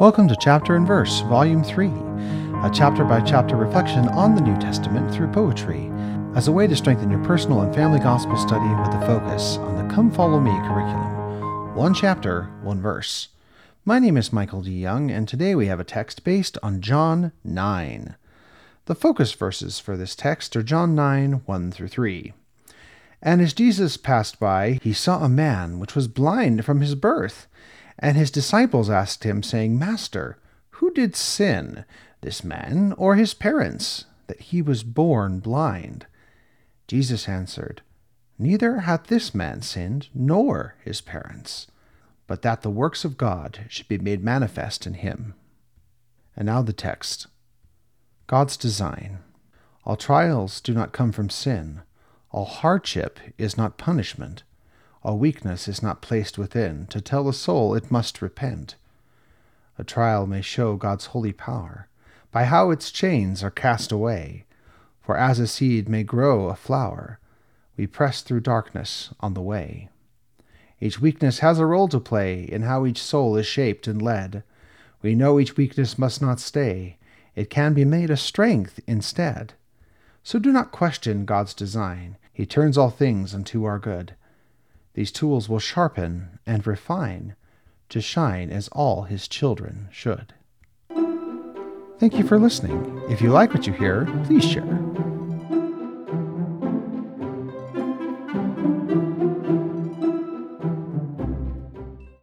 [0.00, 4.56] Welcome to Chapter and Verse, Volume 3, a chapter by chapter reflection on the New
[4.60, 5.90] Testament through poetry,
[6.36, 9.74] as a way to strengthen your personal and family gospel study with a focus on
[9.74, 11.74] the Come Follow Me curriculum.
[11.74, 13.30] One chapter, one verse.
[13.84, 14.70] My name is Michael D.
[14.70, 18.14] Young, and today we have a text based on John 9.
[18.84, 22.32] The focus verses for this text are John 9, 1 through 3.
[23.20, 27.48] And as Jesus passed by, he saw a man which was blind from his birth.
[27.98, 30.38] And his disciples asked him, saying, Master,
[30.70, 31.84] who did sin,
[32.20, 36.06] this man or his parents, that he was born blind?
[36.86, 37.82] Jesus answered,
[38.38, 41.66] Neither hath this man sinned, nor his parents,
[42.28, 45.34] but that the works of God should be made manifest in him.
[46.36, 47.26] And now the text
[48.28, 49.18] God's design.
[49.84, 51.80] All trials do not come from sin,
[52.30, 54.44] all hardship is not punishment
[55.02, 58.76] all weakness is not placed within, to tell the soul it must repent.
[59.78, 61.88] A trial may show God's holy power,
[62.32, 64.44] by how its chains are cast away.
[65.00, 67.18] For as a seed may grow a flower,
[67.76, 69.88] we press through darkness on the way.
[70.80, 74.42] Each weakness has a role to play in how each soul is shaped and led.
[75.00, 76.98] We know each weakness must not stay,
[77.38, 79.54] it can be made a strength instead.
[80.24, 82.16] So do not question God's design.
[82.32, 84.14] He turns all things unto our good.
[84.98, 87.36] These tools will sharpen and refine
[87.88, 90.34] to shine as all his children should.
[92.00, 93.00] Thank you for listening.
[93.08, 94.64] If you like what you hear, please share.